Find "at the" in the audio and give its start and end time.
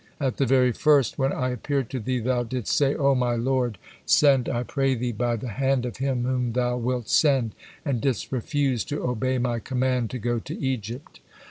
0.19-0.47